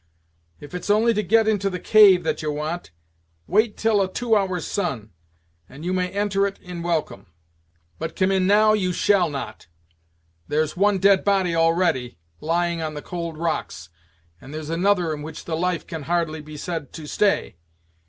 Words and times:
If 0.59 0.73
it's 0.73 0.89
only 0.89 1.13
to 1.13 1.21
get 1.21 1.47
into 1.47 1.69
the 1.69 1.77
cave 1.79 2.23
that 2.23 2.41
ye 2.41 2.49
want, 2.49 2.89
wait 3.45 3.77
till 3.77 4.01
a 4.01 4.11
two 4.11 4.35
hours' 4.35 4.65
sun, 4.65 5.11
and 5.69 5.85
you 5.85 5.93
may 5.93 6.09
enter 6.09 6.47
it 6.47 6.57
in 6.57 6.81
welcome; 6.81 7.27
but 7.99 8.15
come 8.15 8.31
in 8.31 8.47
now 8.47 8.73
you 8.73 8.93
shall 8.93 9.29
not. 9.29 9.67
There's 10.47 10.75
one 10.75 10.97
dead 10.97 11.23
body 11.23 11.55
already, 11.55 12.17
lying 12.39 12.81
on 12.81 12.95
the 12.95 13.03
cold 13.03 13.37
rocks, 13.37 13.89
and 14.41 14.51
there's 14.51 14.71
another 14.71 15.13
in 15.13 15.21
which 15.21 15.45
the 15.45 15.55
life 15.55 15.85
can 15.85 16.01
hardly 16.01 16.41
be 16.41 16.57
said 16.57 16.93
to 16.93 17.05
stay. 17.05 17.57